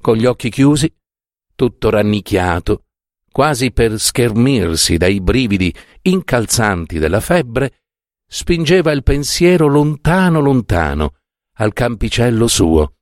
Con 0.00 0.16
gli 0.16 0.24
occhi 0.24 0.50
chiusi, 0.50 0.88
tutto 1.56 1.90
rannicchiato, 1.90 2.84
quasi 3.30 3.72
per 3.72 3.98
schermirsi 3.98 4.96
dai 4.96 5.20
brividi 5.20 5.74
incalzanti 6.02 6.98
della 6.98 7.20
febbre, 7.20 7.82
spingeva 8.26 8.92
il 8.92 9.02
pensiero 9.02 9.66
lontano 9.66 10.40
lontano 10.40 11.14
al 11.54 11.72
campicello 11.72 12.46
suo, 12.46 12.94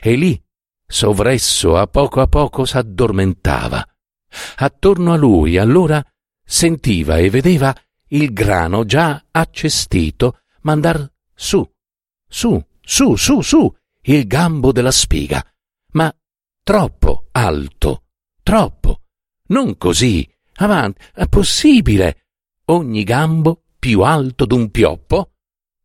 e 0.00 0.14
lì, 0.14 0.40
sovresso 0.86 1.76
a 1.76 1.86
poco 1.86 2.20
a 2.20 2.26
poco 2.26 2.64
s'addormentava. 2.64 3.86
Attorno 4.56 5.12
a 5.12 5.16
lui 5.16 5.58
allora 5.58 6.04
sentiva 6.44 7.18
e 7.18 7.30
vedeva 7.30 7.74
il 8.08 8.32
grano 8.32 8.84
già 8.84 9.24
accestito 9.30 10.40
mandar 10.62 11.10
su, 11.34 11.68
su, 12.28 12.64
su, 12.80 13.16
su, 13.16 13.40
su, 13.40 13.74
il 14.02 14.26
gambo 14.26 14.72
della 14.72 14.90
spiga, 14.90 15.44
ma 15.92 16.12
troppo 16.62 17.26
alto, 17.32 18.04
troppo, 18.42 18.99
non 19.50 19.76
così, 19.76 20.28
avanti, 20.56 21.02
è 21.14 21.26
possibile, 21.26 22.26
ogni 22.66 23.04
gambo 23.04 23.62
più 23.78 24.02
alto 24.02 24.46
d'un 24.46 24.70
pioppo? 24.70 25.32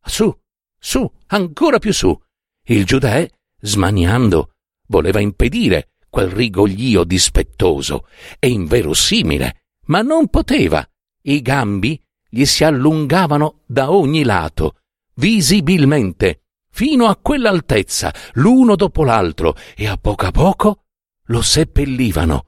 Su, 0.02 0.34
su, 0.78 1.10
ancora 1.28 1.78
più 1.78 1.92
su. 1.92 2.16
Il 2.64 2.84
giudè, 2.84 3.28
smaniando, 3.60 4.52
voleva 4.88 5.20
impedire 5.20 5.92
quel 6.08 6.30
rigoglio 6.30 7.04
dispettoso 7.04 8.06
e 8.38 8.48
inverosimile, 8.48 9.62
ma 9.86 10.02
non 10.02 10.28
poteva. 10.28 10.86
I 11.22 11.42
gambi 11.42 12.00
gli 12.28 12.44
si 12.44 12.64
allungavano 12.64 13.62
da 13.66 13.90
ogni 13.90 14.22
lato, 14.22 14.78
visibilmente, 15.14 16.42
fino 16.70 17.06
a 17.06 17.16
quell'altezza, 17.16 18.14
l'uno 18.34 18.76
dopo 18.76 19.02
l'altro, 19.04 19.56
e 19.74 19.86
a 19.86 19.96
poco 19.96 20.26
a 20.26 20.30
poco 20.30 20.84
lo 21.24 21.42
seppellivano. 21.42 22.46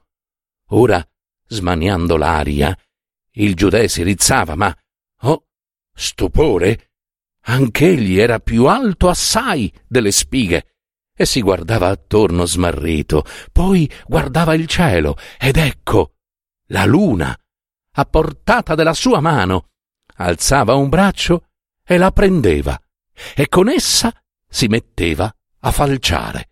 Ora, 0.71 1.05
smaniando 1.49 2.15
l'aria, 2.15 2.77
il 3.33 3.55
giudè 3.55 3.87
si 3.87 4.03
rizzava, 4.03 4.55
ma, 4.55 4.75
oh, 5.23 5.45
stupore, 5.93 6.91
anch'egli 7.41 8.17
era 8.19 8.39
più 8.39 8.65
alto 8.65 9.09
assai 9.09 9.71
delle 9.87 10.11
spighe 10.11 10.75
e 11.15 11.25
si 11.25 11.41
guardava 11.41 11.89
attorno 11.89 12.45
smarrito, 12.45 13.25
poi 13.51 13.91
guardava 14.07 14.53
il 14.53 14.67
cielo 14.67 15.17
ed 15.37 15.57
ecco 15.57 16.13
la 16.67 16.85
luna, 16.85 17.37
a 17.91 18.05
portata 18.05 18.75
della 18.75 18.93
sua 18.93 19.19
mano, 19.19 19.71
alzava 20.15 20.75
un 20.75 20.87
braccio 20.87 21.47
e 21.83 21.97
la 21.97 22.11
prendeva 22.11 22.79
e 23.35 23.49
con 23.49 23.67
essa 23.67 24.13
si 24.47 24.67
metteva 24.67 25.33
a 25.61 25.71
falciare. 25.71 26.51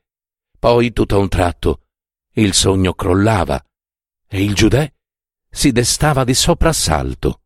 Poi 0.60 0.92
tutto 0.92 1.16
a 1.16 1.20
un 1.20 1.30
tratto 1.30 1.84
il 2.34 2.54
sogno 2.54 2.94
crollava 2.94 3.64
e 4.28 4.44
il 4.44 4.54
giudè 4.54 4.92
si 5.50 5.72
destava 5.72 6.24
di 6.24 6.34
soprassalto. 6.34 7.42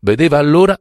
Vedeva 0.00 0.38
allora, 0.38 0.76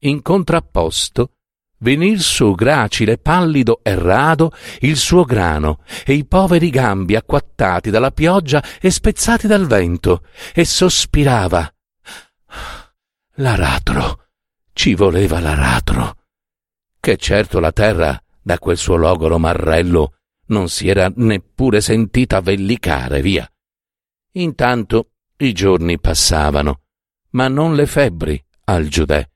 in 0.00 0.22
contrapposto, 0.22 1.34
venir 1.78 2.20
su 2.20 2.54
gracile, 2.54 3.18
pallido 3.18 3.80
e 3.82 3.94
rado 3.94 4.52
il 4.80 4.96
suo 4.96 5.24
grano 5.24 5.82
e 6.04 6.14
i 6.14 6.24
poveri 6.24 6.70
gambi 6.70 7.14
acquattati 7.14 7.90
dalla 7.90 8.10
pioggia 8.10 8.62
e 8.80 8.90
spezzati 8.90 9.46
dal 9.46 9.66
vento, 9.66 10.24
e 10.52 10.64
sospirava. 10.64 11.72
L'aratro, 13.34 14.26
ci 14.72 14.94
voleva 14.94 15.38
l'aratro. 15.38 16.16
Che 16.98 17.16
certo 17.16 17.60
la 17.60 17.72
terra, 17.72 18.20
da 18.42 18.58
quel 18.58 18.76
suo 18.76 18.96
logoro 18.96 19.38
marrello, 19.38 20.14
non 20.46 20.68
si 20.68 20.88
era 20.88 21.12
neppure 21.14 21.80
sentita 21.80 22.40
vellicare 22.40 23.20
via. 23.20 23.48
Intanto 24.32 25.10
i 25.38 25.52
giorni 25.52 25.98
passavano, 25.98 26.82
ma 27.30 27.48
non 27.48 27.74
le 27.74 27.86
febbri 27.86 28.42
al 28.64 28.88
giudè. 28.88 29.26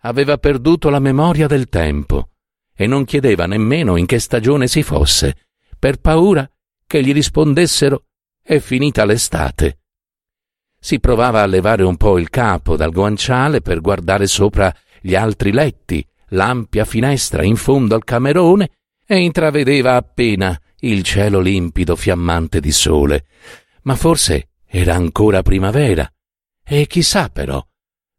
Aveva 0.00 0.38
perduto 0.38 0.88
la 0.88 0.98
memoria 0.98 1.46
del 1.46 1.68
tempo 1.68 2.30
e 2.74 2.86
non 2.86 3.04
chiedeva 3.04 3.46
nemmeno 3.46 3.96
in 3.96 4.06
che 4.06 4.18
stagione 4.18 4.66
si 4.66 4.82
fosse, 4.82 5.46
per 5.78 6.00
paura 6.00 6.48
che 6.86 7.02
gli 7.02 7.12
rispondessero 7.12 8.04
è 8.42 8.58
finita 8.58 9.04
l'estate. 9.04 9.78
Si 10.78 11.00
provava 11.00 11.42
a 11.42 11.46
levare 11.46 11.82
un 11.82 11.96
po' 11.96 12.18
il 12.18 12.28
capo 12.28 12.76
dal 12.76 12.92
guanciale 12.92 13.60
per 13.60 13.80
guardare 13.80 14.26
sopra 14.26 14.72
gli 15.00 15.14
altri 15.14 15.52
letti, 15.52 16.06
l'ampia 16.28 16.84
finestra 16.84 17.42
in 17.42 17.56
fondo 17.56 17.94
al 17.94 18.04
camerone, 18.04 18.70
e 19.06 19.18
intravedeva 19.18 19.96
appena 19.96 20.60
il 20.80 21.02
cielo 21.02 21.40
limpido 21.40 21.96
fiammante 21.96 22.60
di 22.60 22.72
sole. 22.72 23.26
Ma 23.86 23.96
forse 23.96 24.50
era 24.64 24.94
ancora 24.94 25.42
primavera. 25.42 26.10
E 26.62 26.86
chissà 26.86 27.28
però, 27.28 27.64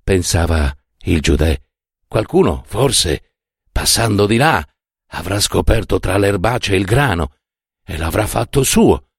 pensava 0.02 0.74
il 1.04 1.22
giudè, 1.22 1.62
qualcuno, 2.08 2.64
forse, 2.66 3.34
passando 3.72 4.26
di 4.26 4.38
là, 4.38 4.66
avrà 5.12 5.40
scoperto 5.40 6.00
tra 6.00 6.18
l'erbace 6.18 6.76
il 6.76 6.86
grano 6.86 7.36
e 7.84 7.98
l'avrà 7.98 8.26
fatto 8.26 8.64
suo. 8.64 9.10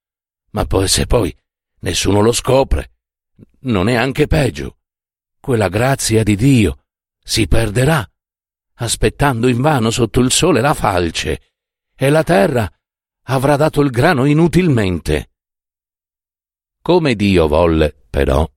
Ma 0.50 0.64
poi 0.64 0.88
se 0.88 1.06
poi 1.06 1.34
nessuno 1.80 2.20
lo 2.20 2.32
scopre, 2.32 2.92
non 3.60 3.88
è 3.88 3.94
anche 3.94 4.26
peggio. 4.26 4.78
Quella 5.38 5.68
grazia 5.68 6.22
di 6.22 6.34
Dio 6.36 6.84
si 7.22 7.46
perderà, 7.46 8.10
aspettando 8.76 9.48
invano 9.48 9.90
sotto 9.90 10.20
il 10.20 10.32
sole 10.32 10.62
la 10.62 10.72
falce, 10.72 11.52
e 11.94 12.08
la 12.08 12.22
terra 12.22 12.70
avrà 13.24 13.56
dato 13.56 13.82
il 13.82 13.90
grano 13.90 14.24
inutilmente. 14.24 15.32
Come 16.88 17.16
Dio 17.16 17.48
volle, 17.48 17.94
però, 18.08 18.50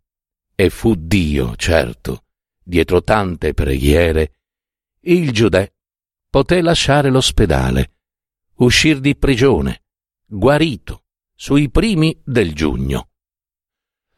e 0.56 0.70
fu 0.70 0.96
Dio, 0.96 1.54
certo, 1.58 2.28
dietro 2.64 3.04
tante 3.04 3.54
preghiere, 3.54 4.36
il 5.02 5.34
Giudè 5.34 5.70
poté 6.30 6.62
lasciare 6.62 7.10
l'ospedale, 7.10 7.92
uscir 8.60 9.02
di 9.02 9.18
prigione, 9.18 9.84
guarito, 10.26 11.04
sui 11.36 11.70
primi 11.70 12.18
del 12.24 12.54
giugno. 12.54 13.10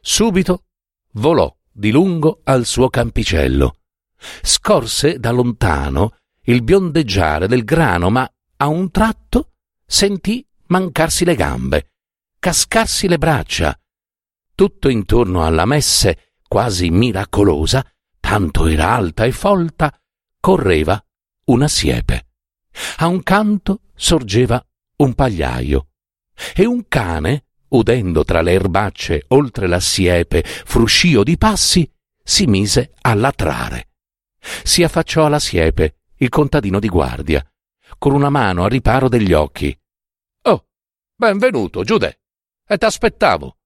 Subito 0.00 0.66
volò 1.14 1.52
di 1.72 1.90
lungo 1.90 2.42
al 2.44 2.66
suo 2.66 2.88
campicello. 2.88 3.78
Scorse 4.42 5.18
da 5.18 5.32
lontano 5.32 6.18
il 6.42 6.62
biondeggiare 6.62 7.48
del 7.48 7.64
grano, 7.64 8.10
ma 8.10 8.32
a 8.58 8.68
un 8.68 8.92
tratto 8.92 9.54
sentì 9.84 10.46
mancarsi 10.66 11.24
le 11.24 11.34
gambe, 11.34 11.94
cascarsi 12.38 13.08
le 13.08 13.18
braccia. 13.18 13.76
Tutto 14.56 14.88
intorno 14.88 15.44
alla 15.44 15.64
messe, 15.64 16.34
quasi 16.46 16.88
miracolosa, 16.90 17.84
tanto 18.20 18.66
era 18.66 18.94
alta 18.94 19.24
e 19.24 19.32
folta, 19.32 19.92
correva 20.38 21.04
una 21.46 21.66
siepe. 21.66 22.28
A 22.98 23.08
un 23.08 23.22
canto 23.24 23.80
sorgeva 23.96 24.64
un 24.98 25.14
pagliaio 25.14 25.88
e 26.54 26.66
un 26.66 26.86
cane, 26.86 27.46
udendo 27.68 28.22
tra 28.22 28.42
le 28.42 28.52
erbacce 28.52 29.24
oltre 29.28 29.66
la 29.66 29.80
siepe 29.80 30.44
fruscio 30.44 31.24
di 31.24 31.36
passi, 31.36 31.92
si 32.22 32.46
mise 32.46 32.94
a 33.00 33.12
latrare. 33.14 33.88
Si 34.38 34.84
affacciò 34.84 35.26
alla 35.26 35.40
siepe 35.40 36.02
il 36.18 36.28
contadino 36.28 36.78
di 36.78 36.88
guardia, 36.88 37.44
con 37.98 38.12
una 38.12 38.30
mano 38.30 38.62
a 38.62 38.68
riparo 38.68 39.08
degli 39.08 39.32
occhi. 39.32 39.76
Oh, 40.42 40.68
benvenuto, 41.16 41.82
Giude, 41.82 42.20
e 42.64 42.78
t'aspettavo. 42.78 43.56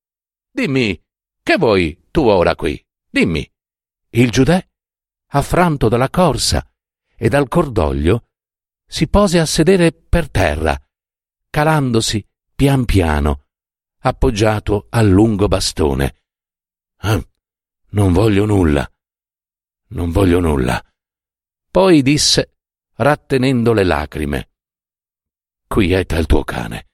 Dimmi, 0.59 1.01
che 1.40 1.57
vuoi 1.57 2.09
tu 2.11 2.23
ora 2.23 2.57
qui? 2.57 2.85
Dimmi. 3.09 3.49
Il 4.09 4.33
Giudè, 4.33 4.61
affranto 5.27 5.88
dalla 5.88 6.11
corsa 6.11 6.68
e 7.14 7.29
dal 7.29 7.47
cordoglio, 7.47 8.31
si 8.85 9.07
pose 9.07 9.38
a 9.38 9.47
sedere 9.47 9.92
per 9.92 10.29
terra, 10.29 10.77
calandosi 11.49 12.27
pian 12.57 12.87
piano, 12.87 13.44
appoggiato 13.99 14.88
al 14.90 15.07
lungo 15.07 15.47
bastone. 15.47 16.23
Ah, 17.03 17.25
non 17.90 18.12
voglio 18.12 18.44
nulla, 18.44 18.85
non 19.90 20.11
voglio 20.11 20.40
nulla. 20.40 20.85
Poi 21.71 22.03
disse, 22.03 22.57
rattenendo 22.94 23.73
le 23.73 23.85
lacrime, 23.85 24.51
Quieta 25.68 26.16
il 26.16 26.27
tuo 26.27 26.42
cane. 26.42 26.88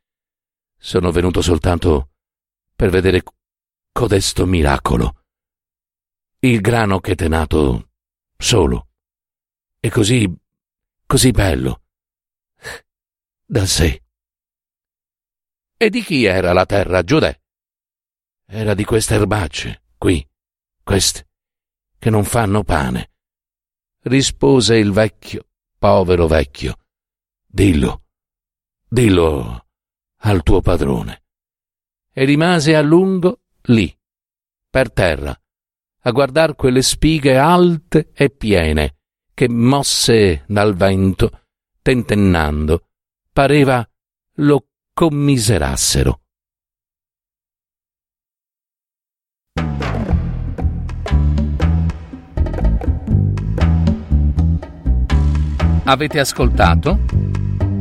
Sono 0.76 1.10
venuto 1.10 1.40
soltanto 1.40 2.10
per 2.76 2.90
vedere 2.90 3.22
codesto 3.94 4.44
miracolo. 4.44 5.22
Il 6.40 6.60
grano 6.60 6.98
che 6.98 7.14
t'è 7.14 7.28
nato 7.28 7.90
solo 8.36 8.88
e 9.78 9.88
così, 9.88 10.28
così 11.06 11.30
bello. 11.30 11.82
Da 13.46 13.64
sé. 13.66 14.02
E 15.76 15.90
di 15.90 16.02
chi 16.02 16.24
era 16.24 16.52
la 16.52 16.66
terra, 16.66 17.04
Giudè? 17.04 17.40
Era 18.46 18.74
di 18.74 18.84
queste 18.84 19.14
erbacce, 19.14 19.84
qui, 19.96 20.26
queste, 20.82 21.28
che 21.96 22.10
non 22.10 22.24
fanno 22.24 22.64
pane. 22.64 23.12
Rispose 24.00 24.76
il 24.76 24.90
vecchio, 24.90 25.46
povero 25.78 26.26
vecchio. 26.26 26.78
Dillo, 27.46 28.02
dillo 28.88 29.68
al 30.16 30.42
tuo 30.42 30.60
padrone. 30.60 31.22
E 32.10 32.24
rimase 32.24 32.74
a 32.74 32.80
lungo 32.80 33.43
lì, 33.68 33.96
per 34.68 34.92
terra, 34.92 35.38
a 36.06 36.10
guardar 36.10 36.54
quelle 36.54 36.82
spighe 36.82 37.36
alte 37.36 38.10
e 38.12 38.30
piene, 38.30 38.96
che 39.32 39.48
mosse 39.48 40.44
dal 40.46 40.74
vento, 40.74 41.44
tentennando, 41.80 42.88
pareva 43.32 43.86
lo 44.36 44.66
commiserassero. 44.92 46.20
Avete 55.86 56.18
ascoltato? 56.18 56.98